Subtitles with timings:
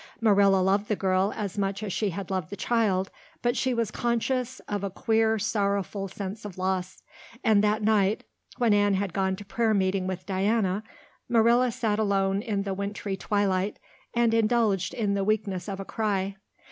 [0.19, 3.11] Marilla loved the girl as much as she had loved the child,
[3.43, 7.03] but she was conscious of a queer sorrowful sense of loss.
[7.43, 8.23] And that night,
[8.57, 10.81] when Anne had gone to prayer meeting with Diana,
[11.29, 13.77] Marilla sat alone in the wintry twilight
[14.11, 16.35] and indulged in the weakness of a cry.